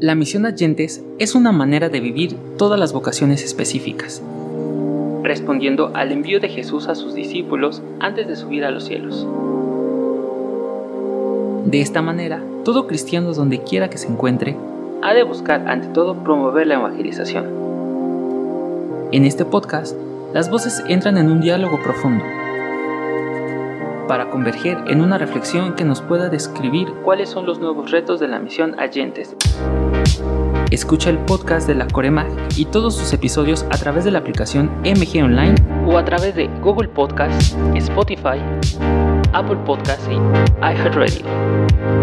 [0.00, 4.22] La misión Agentes es una manera de vivir todas las vocaciones específicas,
[5.22, 9.26] respondiendo al envío de Jesús a sus discípulos antes de subir a los cielos.
[11.64, 14.58] De esta manera, todo cristiano donde quiera que se encuentre,
[15.00, 17.46] ha de buscar ante todo promover la evangelización.
[19.10, 19.96] En este podcast,
[20.34, 22.22] las voces entran en un diálogo profundo
[24.06, 28.28] para converger en una reflexión que nos pueda describir cuáles son los nuevos retos de
[28.28, 29.36] la misión Agentes.
[30.70, 34.70] Escucha el podcast de la Coremag y todos sus episodios a través de la aplicación
[34.82, 35.54] MG Online
[35.86, 38.40] o a través de Google Podcast, Spotify,
[39.32, 40.14] Apple Podcasts y
[40.64, 41.26] iHeartRadio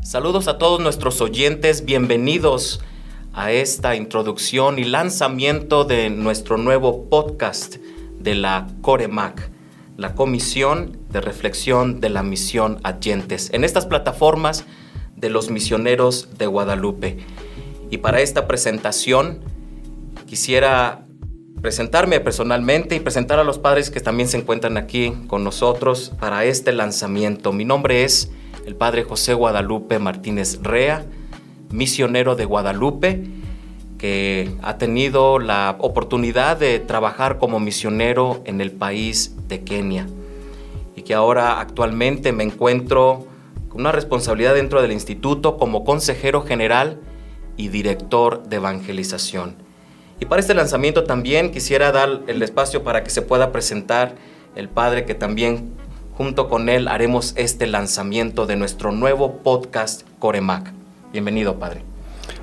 [0.10, 2.82] Saludos a todos nuestros oyentes, bienvenidos
[3.32, 7.76] a esta introducción y lanzamiento de nuestro nuevo podcast
[8.18, 9.52] de la COREMAC,
[9.98, 14.66] la Comisión de Reflexión de la Misión Agentes, en estas plataformas
[15.16, 17.20] de los misioneros de Guadalupe.
[17.92, 19.42] Y para esta presentación
[20.26, 21.06] quisiera
[21.62, 26.46] presentarme personalmente y presentar a los padres que también se encuentran aquí con nosotros para
[26.46, 27.54] este lanzamiento.
[27.54, 28.32] Mi nombre es
[28.66, 31.06] el padre José Guadalupe Martínez Rea,
[31.70, 33.24] misionero de Guadalupe,
[33.98, 40.08] que ha tenido la oportunidad de trabajar como misionero en el país de Kenia
[40.96, 43.28] y que ahora actualmente me encuentro
[43.68, 47.00] con una responsabilidad dentro del instituto como consejero general
[47.58, 49.56] y director de evangelización.
[50.20, 54.16] Y para este lanzamiento también quisiera dar el espacio para que se pueda presentar
[54.56, 55.74] el padre que también
[56.20, 60.74] Junto con él haremos este lanzamiento de nuestro nuevo podcast Coremac.
[61.14, 61.84] Bienvenido, Padre.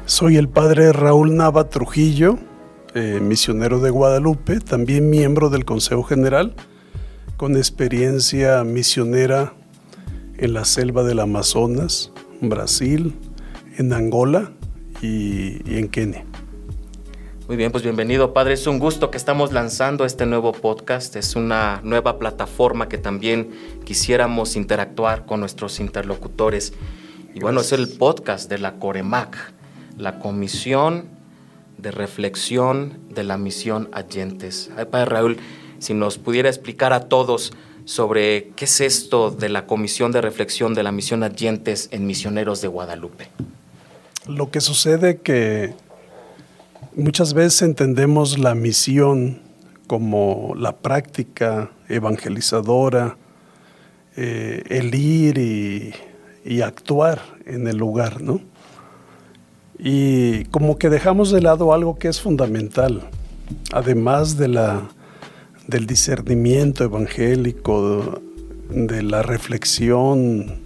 [0.07, 2.39] Soy el Padre Raúl Nava Trujillo,
[2.95, 6.55] eh, misionero de Guadalupe, también miembro del Consejo General,
[7.37, 9.53] con experiencia misionera
[10.39, 13.15] en la selva del Amazonas, Brasil,
[13.77, 14.53] en Angola
[15.03, 16.25] y en Kenia.
[17.47, 18.55] Muy bien, pues bienvenido Padre.
[18.55, 21.15] Es un gusto que estamos lanzando este nuevo podcast.
[21.15, 23.53] Es una nueva plataforma que también
[23.85, 26.73] quisiéramos interactuar con nuestros interlocutores.
[27.37, 29.37] Y bueno, es el podcast de la Coremac,
[29.97, 31.05] la Comisión
[31.79, 34.69] de Reflexión de la Misión Agentes.
[34.77, 35.37] Ay, Padre Raúl,
[35.79, 37.53] si nos pudiera explicar a todos
[37.85, 42.61] sobre qué es esto de la Comisión de Reflexión de la Misión Agentes en Misioneros
[42.61, 43.29] de Guadalupe.
[44.27, 45.75] Lo que sucede que
[46.99, 49.41] Muchas veces entendemos la misión
[49.87, 53.19] como la práctica evangelizadora,
[54.17, 55.37] eh, el ir
[56.43, 58.41] y, actuar en el lugar, ¿no?
[59.79, 63.03] Y como que dejamos de lado algo que es fundamental,
[63.75, 64.89] además de la,
[65.67, 68.23] del discernimiento evangélico,
[68.71, 70.63] de la reflexión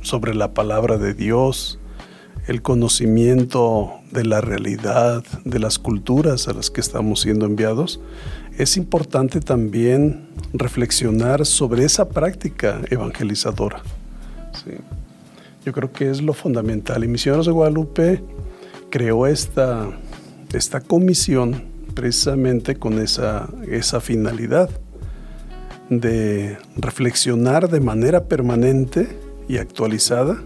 [0.00, 1.78] sobre la palabra de Dios,
[2.46, 8.00] el conocimiento de la realidad, de las culturas a las que estamos siendo enviados,
[8.58, 13.82] es importante también reflexionar sobre esa práctica evangelizadora.
[15.64, 17.04] Yo creo que es lo fundamental.
[17.04, 18.22] Y Misioneros de Guadalupe
[18.90, 19.90] creó esta,
[20.52, 21.64] esta comisión
[21.94, 24.70] precisamente con esa, esa finalidad
[25.90, 29.18] de reflexionar de manera permanente
[29.48, 30.38] y actualizada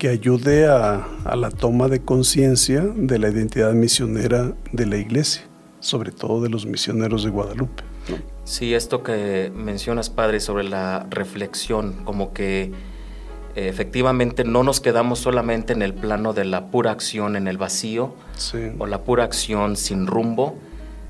[0.00, 1.06] que ayude a,
[1.36, 5.42] la toma de conciencia de la identidad misionera de la iglesia,
[5.80, 7.82] sobre todo de los misioneros de Guadalupe.
[8.44, 12.72] Sí, esto que mencionas, padre, sobre la reflexión, como que
[13.54, 17.58] eh, efectivamente no nos quedamos solamente en el plano de la pura acción en el
[17.58, 18.14] vacío
[18.78, 20.56] o la pura acción sin rumbo,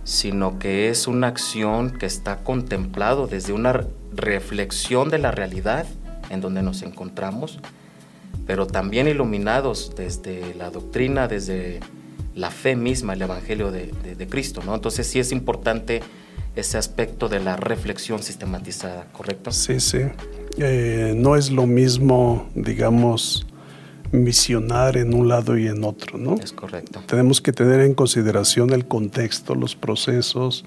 [0.02, 3.84] sino que es una acción que está contemplado desde una
[4.16, 5.86] reflexión de la realidad
[6.28, 7.60] en donde nos encontramos
[8.50, 11.78] pero también iluminados desde la doctrina, desde
[12.34, 14.74] la fe misma, el Evangelio de, Cristo, ¿no?
[14.74, 16.00] Entonces sí es importante
[16.56, 19.52] ese aspecto de la reflexión sistematizada, ¿correcto?
[19.52, 19.98] Sí, sí.
[20.58, 23.46] Eh, no es lo mismo, digamos,
[24.10, 26.34] misionar en un lado y en otro, ¿no?
[26.34, 27.04] Es correcto.
[27.06, 30.64] Tenemos que tener en consideración el contexto, los procesos,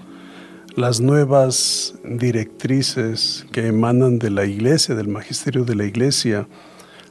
[0.74, 6.48] las nuevas directrices que emanan de la iglesia, del magisterio de la iglesia,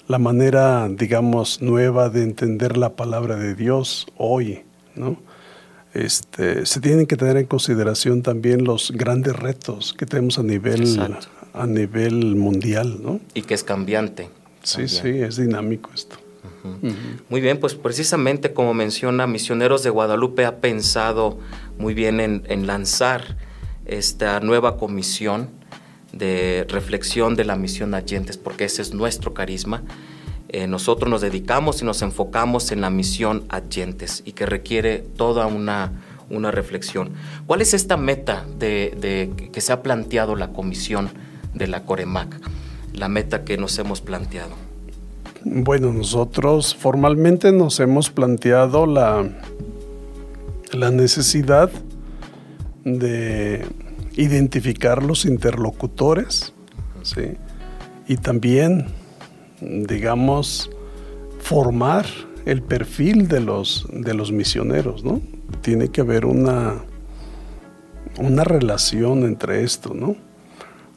[0.08, 4.64] la manera, digamos, nueva de entender la palabra de Dios hoy,
[4.96, 5.18] ¿no?
[5.94, 11.00] este, se tienen que tener en consideración también los grandes retos que tenemos a nivel,
[11.54, 13.20] a nivel mundial, ¿no?
[13.34, 14.30] Y que es cambiante.
[14.64, 16.18] Sí, sí, es dinámico esto.
[17.30, 21.38] Muy bien, pues precisamente como menciona, Misioneros de Guadalupe ha pensado
[21.78, 23.38] muy bien en, lanzar
[23.86, 25.50] esta nueva comisión
[26.14, 29.84] de reflexión de la misión Allentes, porque ese es nuestro carisma.
[30.50, 35.48] Eh, nosotros nos dedicamos y nos enfocamos en la misión Allentes y que requiere toda
[35.48, 35.92] una,
[36.30, 37.10] una reflexión.
[37.48, 41.10] ¿Cuál es esta meta de, que se ha planteado la comisión
[41.56, 42.40] de la Coremac?
[42.94, 44.52] La meta que nos hemos planteado.
[45.44, 49.28] Bueno, nosotros formalmente nos hemos planteado la,
[50.72, 51.72] la necesidad
[52.86, 53.66] de
[54.16, 56.54] identificar los interlocutores
[57.02, 57.38] ¿sí?
[58.08, 58.88] y también,
[59.62, 60.70] digamos,
[61.40, 62.06] formar
[62.46, 65.22] el perfil de los, de los misioneros, ¿no?
[65.62, 66.84] Tiene que haber una,
[68.18, 70.16] una relación entre esto, ¿no?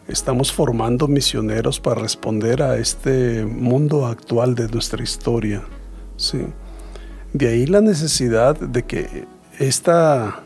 [0.08, 5.62] Estamos formando misioneros para responder a este mundo actual de nuestra historia.
[6.16, 6.42] ¿sí?
[7.32, 9.24] De ahí la necesidad de que
[9.58, 10.42] esta,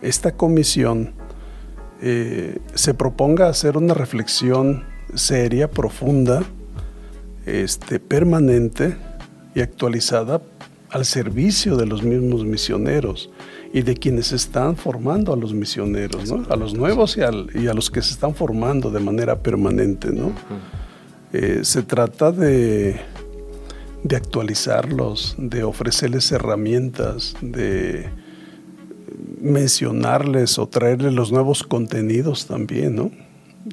[0.00, 1.12] esta comisión
[2.02, 6.42] eh, se proponga hacer una reflexión seria, profunda,
[7.46, 8.96] este, permanente
[9.54, 10.42] y actualizada
[10.90, 13.30] al servicio de los mismos misioneros
[13.72, 16.44] y de quienes están formando a los misioneros, ¿no?
[16.48, 20.12] a los nuevos y, a los que se están formando de manera permanente.
[20.12, 20.32] ¿no?
[21.32, 23.00] Eh, se trata de,
[24.04, 28.08] de actualizarlos, de ofrecerles herramientas, de
[29.44, 33.10] mencionarles o traerles los nuevos contenidos también, ¿no?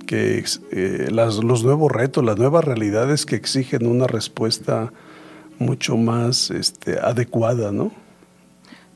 [0.06, 4.92] que eh, los nuevos retos, las nuevas realidades que exigen una respuesta
[5.60, 7.92] mucho más este, adecuada, ¿no?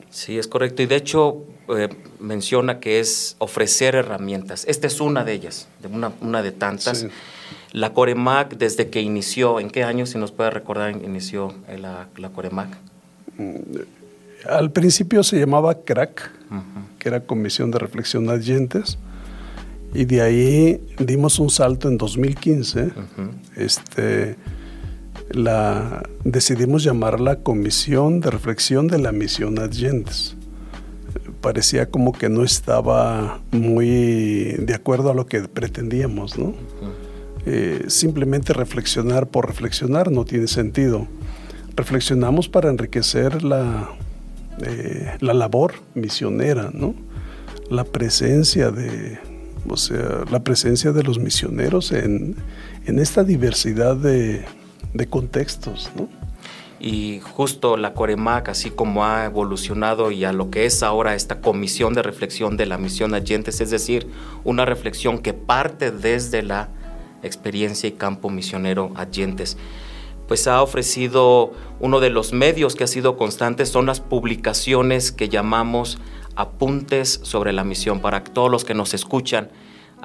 [0.10, 0.82] Sí, es correcto.
[0.82, 1.44] Y de hecho
[1.76, 1.90] eh,
[2.20, 4.66] menciona que es ofrecer herramientas.
[4.68, 7.08] Esta es una de ellas, de una, de tantas.
[7.74, 12.30] La Coremac, desde que inició, ¿en qué año, si nos puede recordar, inició la, la
[12.30, 12.78] Coremac?
[14.50, 16.32] Al principio se llamaba CRAC,
[17.00, 18.98] que era Comisión de Reflexión Adyentes,
[19.94, 22.92] y de ahí dimos un salto en 2015.
[23.56, 24.36] este,
[25.32, 30.36] la, decidimos llamarla Comisión de Reflexión de la Misión Adyentes.
[31.42, 36.54] Parecía como que no estaba muy de acuerdo a lo que pretendíamos, ¿no?
[37.46, 41.08] Eh, simplemente reflexionar por reflexionar no tiene sentido.
[41.76, 43.90] Reflexionamos para enriquecer la,
[44.62, 46.96] eh, la labor misionera, ¿no?
[47.70, 49.20] La presencia de,
[49.68, 52.36] o sea, la presencia de los misioneros en,
[52.86, 54.46] en esta diversidad de,
[54.94, 56.08] de contextos, ¿no?
[56.80, 61.40] Y justo la Coremac, así como ha evolucionado y a lo que es ahora esta
[61.40, 64.08] comisión de reflexión de la misión Allentes, es decir,
[64.44, 66.70] una reflexión que parte desde la
[67.24, 69.58] experiencia y campo misionero Allentes,
[70.28, 75.30] pues ha ofrecido uno de los medios que ha sido constante, son las publicaciones que
[75.30, 75.98] llamamos
[76.36, 79.50] apuntes sobre la misión, para todos los que nos escuchan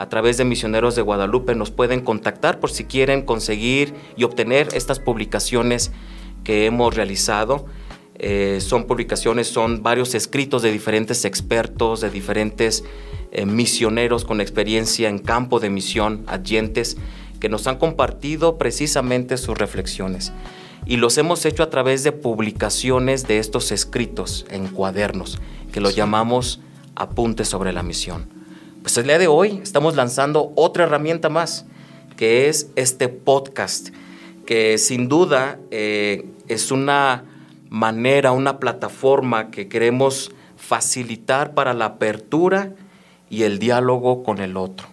[0.01, 4.69] a través de Misioneros de Guadalupe nos pueden contactar por si quieren conseguir y obtener
[4.73, 5.93] estas publicaciones
[6.43, 7.67] que hemos realizado.
[8.15, 12.83] Eh, son publicaciones, son varios escritos de diferentes expertos, de diferentes
[13.31, 16.97] eh, misioneros con experiencia en campo de misión, adyentes,
[17.41, 20.33] que nos han compartido precisamente sus reflexiones.
[20.87, 25.41] Y los hemos hecho a través de publicaciones de estos escritos en cuadernos,
[25.73, 26.61] que lo llamamos
[26.95, 28.29] apuntes sobre la misión.
[28.83, 31.67] Pues el día de hoy estamos lanzando otra herramienta más,
[32.17, 33.91] que es este podcast,
[34.47, 37.25] que sin duda eh, es una
[37.69, 42.75] manera, una plataforma que queremos facilitar para la apertura
[43.31, 44.89] y el diálogo con el otro.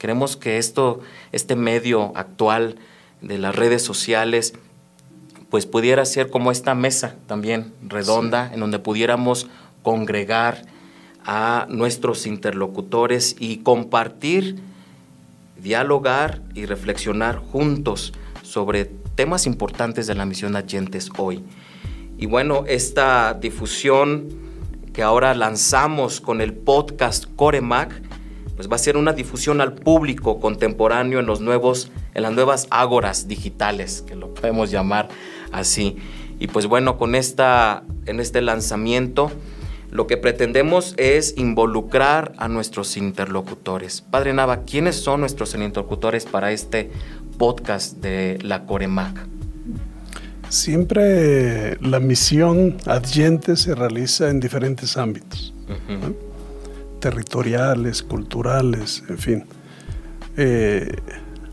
[0.00, 2.76] Queremos que esto, este medio actual
[3.20, 4.54] de las redes sociales,
[5.50, 9.48] pues pudiera ser como esta mesa también redonda, en donde pudiéramos
[9.82, 10.62] congregar
[11.26, 14.62] a nuestros interlocutores y compartir,
[15.62, 21.44] dialogar y reflexionar juntos sobre temas importantes de la misión Agentes hoy.
[22.16, 24.28] Y bueno, esta difusión
[24.94, 28.09] que ahora lanzamos con el podcast Coremac,
[28.60, 32.66] pues va a ser una difusión al público contemporáneo en los nuevos, en las nuevas
[32.68, 35.08] ágoras digitales, que lo podemos llamar
[35.50, 35.96] así.
[36.38, 39.32] Y pues bueno, con esta, en este lanzamiento,
[39.90, 44.02] lo que pretendemos es involucrar a nuestros interlocutores.
[44.02, 46.90] Padre Nava, ¿quiénes son nuestros interlocutores para este
[47.38, 49.26] podcast de la Coremac?
[50.50, 55.54] Siempre la misión adyente se realiza en diferentes ámbitos.
[57.00, 59.44] Territoriales, culturales, en fin.
[60.36, 60.96] Eh,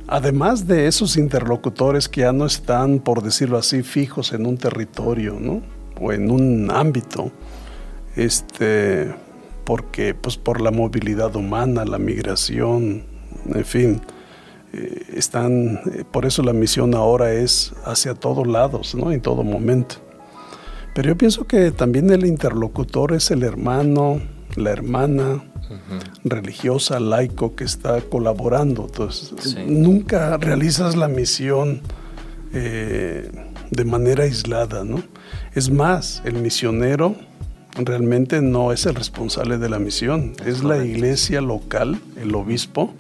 [0.08, 5.38] además de esos interlocutores que ya no están, por decirlo así, fijos en un territorio,
[5.40, 5.62] ¿no?
[6.00, 7.32] O en un ámbito,
[8.16, 9.14] este,
[9.66, 13.04] porque pues por la movilidad humana, la migración,
[13.54, 14.02] en fin,
[14.74, 19.12] eh, están, eh, por eso la misión ahora es hacia todos lados, ¿no?
[19.12, 19.96] En todo momento.
[20.94, 24.20] Pero yo pienso que también el interlocutor es el hermano,
[24.58, 25.44] la hermana
[26.24, 28.86] religiosa, laico que está colaborando.
[28.88, 31.82] Entonces, nunca realizas la misión
[32.54, 33.30] eh,
[33.70, 35.02] de manera aislada, ¿no?
[35.54, 37.16] Es más, el misionero
[37.76, 42.94] realmente no es el responsable de la misión, es, la iglesia local, el obispo,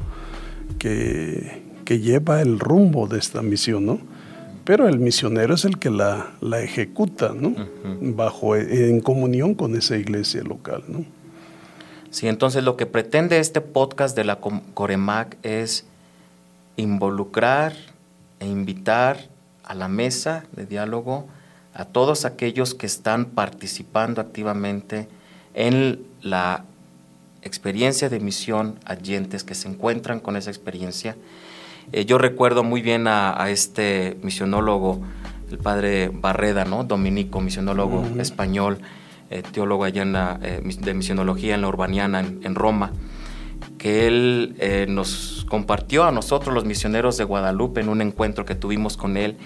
[0.77, 3.99] que, que, lleva el rumbo de esta misión, ¿no?
[4.65, 7.55] Pero el misionero es el que la, la ejecuta, ¿no?
[8.01, 11.16] Bajo, en comunión con esa iglesia local, ¿no?
[12.09, 15.85] Sí, entonces lo que pretende este podcast de la Coremac es
[16.77, 17.73] involucrar
[18.39, 19.27] e invitar
[19.63, 21.27] a la mesa de diálogo
[21.73, 25.07] a todos aquellos que están participando activamente
[25.53, 26.65] en la
[27.43, 31.15] experiencia de misión, allentes que se encuentran con esa experiencia.
[31.91, 35.01] Eh, yo recuerdo muy bien a, este misionólogo,
[35.51, 36.83] el padre Barreda, ¿no?
[36.83, 38.79] Dominico, misionólogo español,
[39.29, 42.91] eh, teólogo allá en eh, de misionología en la Urbaniana, en, Roma,
[43.77, 48.55] que él eh, nos compartió a nosotros los misioneros de Guadalupe en un encuentro que
[48.55, 49.37] tuvimos con él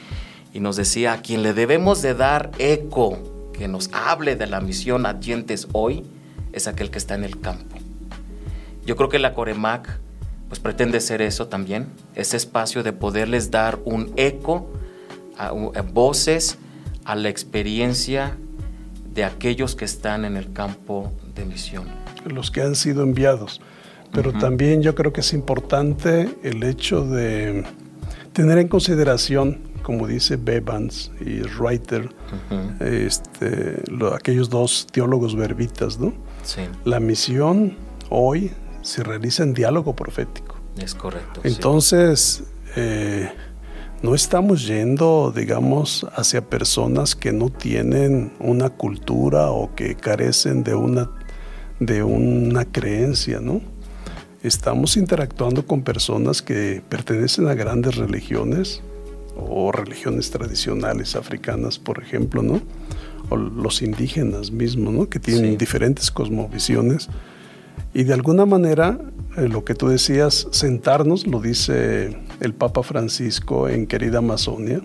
[0.54, 3.18] y nos decía, a quien le debemos de dar eco,
[3.54, 6.04] que nos hable de la misión Adyentes hoy,
[6.54, 7.78] es aquel que está en el campo.
[8.86, 10.00] Yo creo que la Coremac
[10.48, 14.70] pues pretende ser eso también, ese espacio de poderles dar un eco,
[15.38, 16.60] a voces
[17.06, 18.38] a la experiencia
[19.14, 21.86] de aquellos que están en el campo de misión.
[22.26, 23.62] Los que han sido enviados.
[24.14, 27.64] Pero también yo creo que es importante el hecho de
[28.34, 32.10] tener en consideración, como dice Bevans y Reiter,
[32.82, 33.82] este,
[34.14, 36.14] aquellos dos teólogos verbitas, ¿no?
[36.44, 36.62] Sí.
[36.84, 37.78] La misión
[38.10, 38.52] hoy
[38.82, 40.58] se realiza en diálogo profético.
[40.78, 41.42] Es correcto.
[41.44, 42.44] Entonces,
[42.76, 43.32] eh,
[44.04, 50.74] no estamos yendo, digamos, hacia personas que no tienen una cultura o que carecen de
[50.74, 51.12] una,
[51.80, 53.62] de una creencia, ¿no?
[54.42, 58.82] Estamos interactuando con personas que pertenecen a grandes religiones
[59.38, 62.60] o religiones tradicionales africanas, por ejemplo, ¿no?
[63.30, 65.10] O los indígenas mismos, ¿no?
[65.10, 67.08] Que tienen diferentes cosmovisiones.
[67.94, 69.00] Y de alguna manera,
[69.38, 74.82] eh, lo que tú decías, sentarnos, lo dice el Papa Francisco en Querida Amazonia,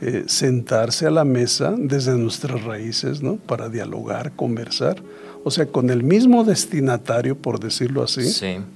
[0.00, 3.36] eh, sentarse a la mesa desde nuestras raíces, ¿no?
[3.36, 5.02] Para dialogar, conversar.
[5.44, 8.22] O sea, con el mismo destinatario, por decirlo así,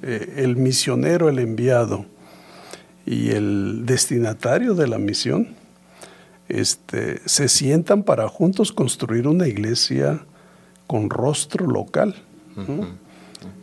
[0.02, 2.04] eh, el misionero, el enviado
[3.06, 5.48] y el destinatario de la misión,
[6.48, 10.24] este, se sientan para juntos construir una iglesia
[10.86, 12.14] con rostro local,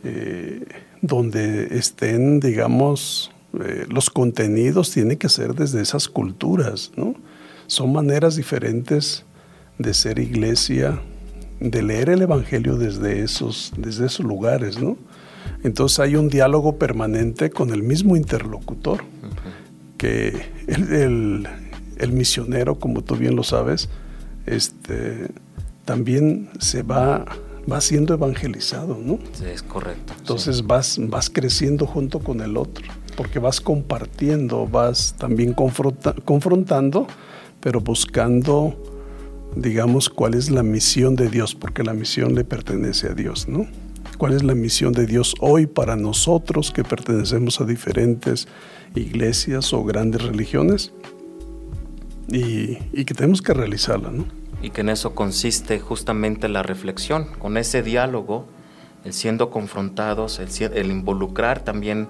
[0.04, 0.64] eh,
[1.02, 7.14] donde estén, digamos, eh, los contenidos tienen que ser desde esas culturas, ¿no?
[7.66, 9.24] Son maneras diferentes
[9.78, 11.00] de ser iglesia,
[11.60, 14.96] de leer el Evangelio desde esos, desde esos lugares, ¿no?
[15.62, 19.02] Entonces hay un diálogo permanente con el mismo interlocutor,
[19.96, 21.48] que el,
[21.98, 23.88] el, misionero, como tú bien lo sabes,
[24.44, 25.28] este,
[25.84, 27.24] también se va,
[27.70, 29.18] va siendo evangelizado, ¿no?
[29.32, 30.12] Sí, es correcto.
[30.18, 32.84] Entonces vas, vas creciendo junto con el otro
[33.16, 37.06] porque vas compartiendo, vas también confrontando,
[37.60, 38.76] pero buscando,
[39.56, 43.66] digamos, cuál es la misión de Dios, porque la misión le pertenece a Dios, ¿no?
[44.18, 48.46] ¿Cuál es la misión de Dios hoy para nosotros que pertenecemos a diferentes
[48.94, 50.92] iglesias o grandes religiones?
[52.28, 54.24] Y, que tenemos que realizarla, ¿no?
[54.62, 58.46] Y que en eso consiste justamente la reflexión, con ese diálogo,
[59.04, 62.08] el siendo confrontados, el involucrar también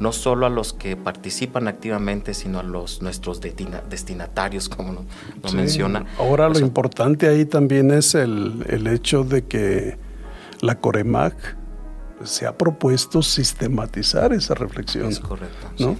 [0.00, 5.04] no solo a los que participan activamente, sino a los nuestros destinatarios, como
[5.42, 6.06] lo, menciona.
[6.18, 9.98] Ahora lo importante ahí también es el, hecho de que
[10.62, 11.56] la Coremac
[12.24, 15.08] se ha propuesto sistematizar esa reflexión.
[15.08, 15.68] Es correcto.
[15.78, 15.96] ¿no?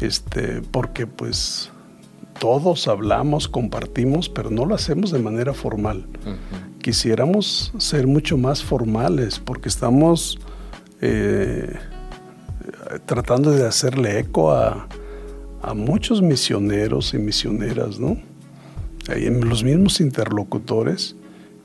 [0.00, 1.70] Este, porque pues
[2.38, 6.06] todos hablamos, compartimos, pero no lo hacemos de manera formal.
[6.80, 10.38] Quisiéramos ser mucho más formales porque estamos
[11.00, 11.76] eh,
[13.06, 14.88] tratando de hacerle eco a,
[15.74, 18.16] muchos misioneros y misioneras, ¿no?
[19.06, 21.14] los mismos interlocutores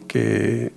[0.07, 0.73] que,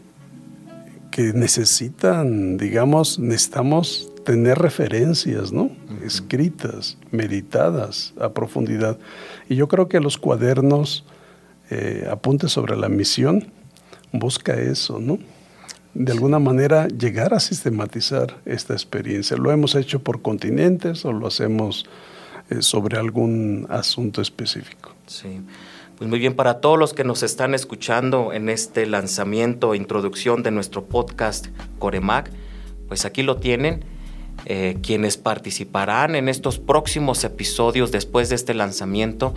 [1.11, 5.71] que necesitan, digamos, necesitamos tener referencias, ¿no?
[6.05, 8.99] Escritas, meditadas a profundidad.
[9.49, 11.05] Y yo creo que los cuadernos,
[11.71, 13.53] eh, apuntes sobre la misión,
[14.11, 15.19] busca eso, ¿no?
[15.95, 19.37] De alguna manera llegar a sistematizar esta experiencia.
[19.37, 21.87] Lo hemos hecho por continentes o lo hacemos
[22.51, 24.93] eh, sobre algún asunto específico.
[25.07, 25.41] Sí.
[25.99, 30.43] Pues muy bien, para todos los que nos están escuchando en este lanzamiento e introducción
[30.43, 31.47] de nuestro podcast
[31.79, 32.29] Coremac,
[32.89, 33.96] pues aquí lo tienen.
[34.49, 39.35] Eh, quienes participarán en estos próximos episodios después de este lanzamiento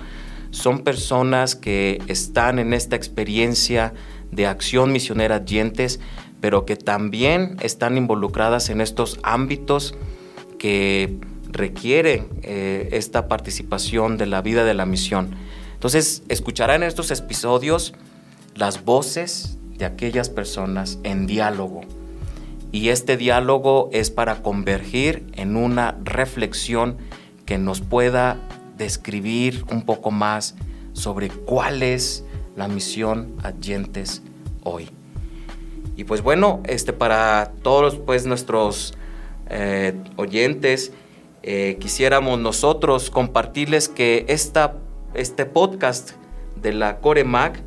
[0.51, 3.93] son personas que están en esta experiencia
[4.31, 5.99] de acción misionera Dientes,
[6.41, 9.95] pero que también están involucradas en estos ámbitos
[10.59, 15.31] que requieren eh, esta participación de la vida de la misión.
[15.73, 17.95] Entonces, escucharán en estos episodios
[18.53, 21.81] las voces de aquellas personas en diálogo.
[22.71, 26.97] Y este diálogo es para convergir en una reflexión
[27.45, 28.37] que nos pueda
[28.77, 30.55] describir un poco más
[30.93, 32.23] sobre cuál es
[32.55, 34.21] la misión Adyentes
[34.63, 34.89] hoy.
[35.95, 38.93] Y pues bueno, este, para todos pues, nuestros
[39.49, 40.93] eh, oyentes,
[41.41, 44.75] eh, quisiéramos nosotros compartirles que esta
[45.13, 46.11] este podcast
[46.61, 47.61] de la CoreMac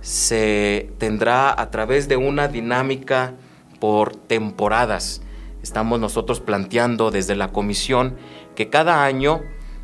[0.00, 3.34] se tendrá a través de una dinámica
[3.82, 5.22] por temporadas.
[5.60, 8.14] Estamos nosotros planteando desde la comisión
[8.54, 9.42] que cada año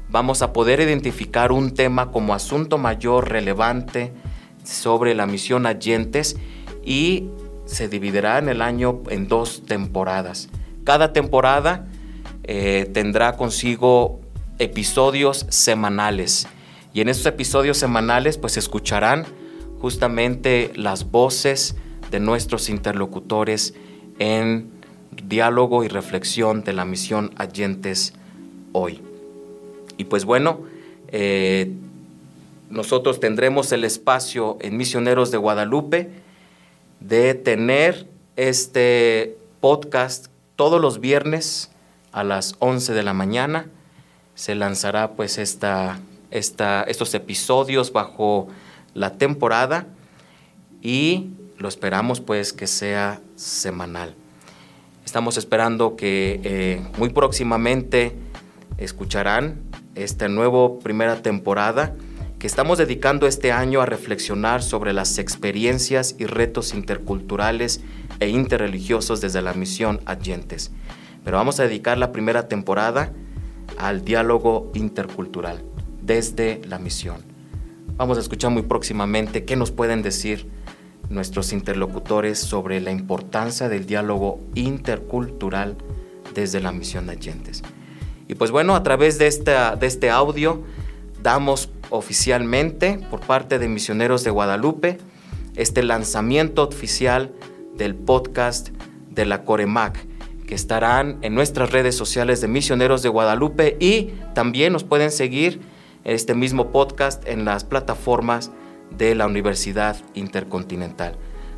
[0.09, 4.13] vamos a poder identificar un tema como asunto mayor relevante
[4.63, 6.37] sobre la misión Allentes
[6.85, 7.27] y
[7.65, 10.49] se dividirá en el año en dos temporadas.
[10.85, 11.89] Cada temporada
[12.45, 14.21] eh, tendrá consigo
[14.61, 16.47] episodios semanales
[16.95, 19.27] y en estos episodios semanales pues escucharán
[19.81, 21.75] justamente las voces
[22.13, 23.75] de nuestros interlocutores
[24.19, 24.71] en
[25.11, 28.15] diálogo y reflexión de la misión Allentes
[28.73, 29.01] hoy.
[29.97, 30.61] Y pues bueno,
[31.09, 31.73] eh,
[32.71, 36.11] nosotros tendremos el espacio en Misioneros de Guadalupe
[37.01, 41.71] de tener este podcast todos los viernes
[42.13, 43.67] a las 11 de la mañana.
[44.35, 46.01] Se lanzará pues esta
[46.31, 48.49] estos episodios bajo
[48.95, 49.87] la temporada
[50.83, 54.15] y lo esperamos pues que sea semanal.
[55.05, 58.15] Estamos esperando que eh, muy próximamente
[58.77, 59.63] escucharán
[59.95, 61.95] esta nueva primera temporada
[62.39, 67.81] que estamos dedicando este año a reflexionar sobre las experiencias y retos interculturales
[68.21, 70.71] e interreligiosos desde la misión Adyentes.
[71.25, 73.13] Pero vamos a dedicar la primera temporada
[73.77, 75.65] al diálogo intercultural
[76.01, 77.17] desde la misión.
[77.97, 80.49] Vamos a escuchar muy próximamente qué nos pueden decir
[81.11, 85.77] nuestros interlocutores sobre la importancia del diálogo intercultural
[86.35, 87.63] desde la misión de Allentes.
[88.29, 90.63] Y pues bueno, a través de, esta, de este audio
[91.23, 94.99] damos oficialmente por parte de Misioneros de Guadalupe
[95.57, 97.33] este lanzamiento oficial
[97.77, 98.69] del podcast
[99.11, 99.99] de la Coremac,
[100.47, 105.61] que estarán en nuestras redes sociales de Misioneros de Guadalupe y también nos pueden seguir
[106.05, 108.53] este mismo podcast en las plataformas
[108.97, 111.15] de la Universidad Intercontinental.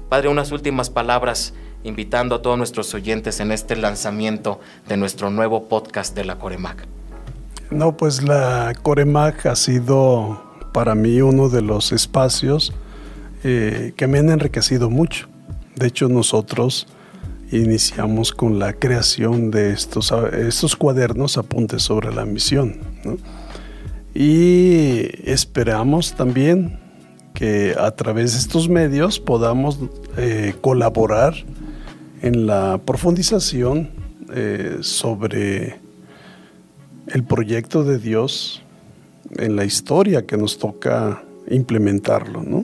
[0.09, 5.69] Padre, unas últimas palabras invitando a todos nuestros oyentes en este lanzamiento de nuestro nuevo
[5.69, 6.87] podcast de la Coremac.
[7.71, 12.73] No, pues la Coremac ha sido para mí uno de los espacios
[13.45, 15.29] eh, que me han enriquecido mucho.
[15.77, 16.87] De hecho, nosotros
[17.53, 22.79] iniciamos con la creación de estos, estos cuadernos apuntes sobre la misión.
[23.05, 23.17] ¿no?
[24.15, 26.79] Y esperamos también
[27.41, 29.79] que a través de estos medios podamos
[30.19, 31.33] eh, colaborar
[32.21, 33.89] en la profundización
[34.31, 35.79] eh, sobre
[37.07, 38.63] el proyecto de Dios
[39.39, 42.63] en la historia que nos toca implementarlo, ¿no?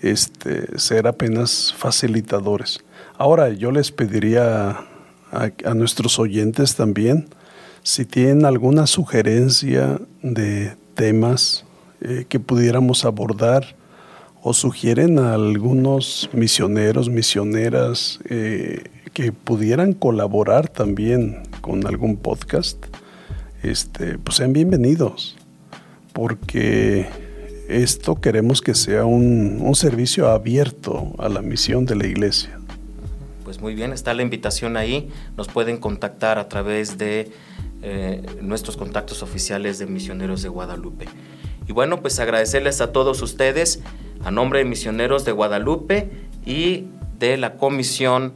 [0.00, 2.78] Este, ser apenas facilitadores.
[3.18, 4.78] Ahora yo les pediría
[5.32, 7.26] a nuestros oyentes también
[7.82, 11.64] si tienen alguna sugerencia de temas
[12.02, 13.76] eh, que pudiéramos abordar
[14.42, 22.84] o sugieren a algunos misioneros, misioneras eh, que pudieran colaborar también con algún podcast,
[23.62, 25.36] este, pues sean bienvenidos,
[26.12, 27.06] porque
[27.68, 32.58] esto queremos que sea un, un servicio abierto a la misión de la iglesia.
[33.44, 37.30] Pues muy bien, está la invitación ahí, nos pueden contactar a través de
[37.84, 41.06] eh, nuestros contactos oficiales de Misioneros de Guadalupe.
[41.66, 43.80] Y bueno, pues agradecerles a todos ustedes,
[44.24, 46.10] a nombre de Misioneros de Guadalupe
[46.44, 46.86] y
[47.18, 48.34] de la Comisión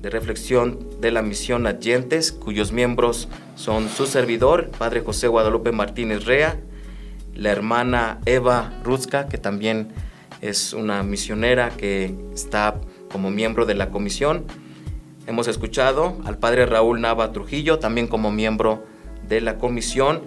[0.00, 6.24] de Reflexión de la Misión Adyentes, cuyos miembros son su servidor, Padre José Guadalupe Martínez
[6.24, 6.58] Rea,
[7.34, 9.92] la hermana Eva Ruzka, que también
[10.40, 12.74] es una misionera que está
[13.12, 14.44] como miembro de la comisión.
[15.28, 18.84] Hemos escuchado al padre Raúl Nava Trujillo, también como miembro
[19.28, 20.22] de la comisión,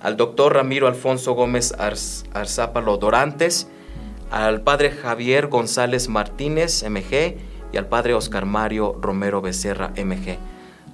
[0.00, 3.68] al doctor Ramiro Alfonso Gómez Arzápalo Dorantes,
[4.30, 7.36] al padre Javier González Martínez, MG,
[7.72, 10.38] y al padre Oscar Mario Romero Becerra, MG.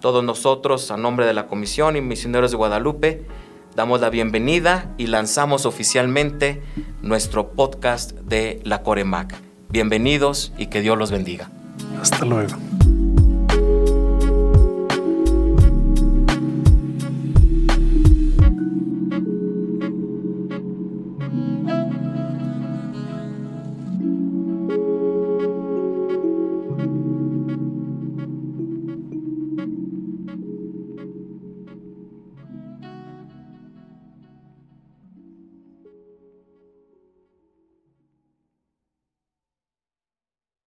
[0.01, 3.23] Todos nosotros, a nombre de la Comisión y Misioneros de Guadalupe,
[3.75, 6.63] damos la bienvenida y lanzamos oficialmente
[7.01, 9.35] nuestro podcast de la Coremac.
[9.71, 11.51] Bienvenidos y que Dios los bendiga.
[12.01, 12.55] Hasta luego.